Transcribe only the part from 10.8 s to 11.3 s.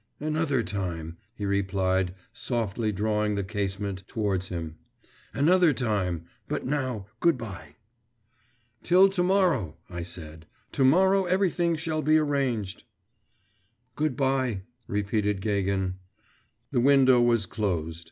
morrow